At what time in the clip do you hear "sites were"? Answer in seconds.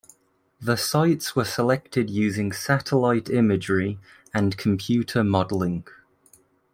0.77-1.43